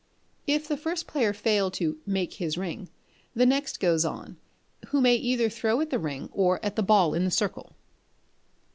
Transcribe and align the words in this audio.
If 0.47 0.67
the 0.67 0.77
first 0.77 1.05
player 1.05 1.31
fail 1.31 1.69
to 1.77 1.99
"make 2.07 2.33
his 2.41 2.57
ring," 2.57 2.89
the 3.35 3.45
next 3.45 3.79
goes 3.79 4.03
on, 4.03 4.37
who 4.87 4.99
may 4.99 5.13
either 5.13 5.47
throw 5.47 5.79
at 5.79 5.91
the 5.91 5.99
ring 5.99 6.27
or 6.33 6.59
at 6.65 6.75
the 6.75 6.81
ball 6.81 7.13
in 7.13 7.23
the 7.23 7.29
circle. 7.29 7.75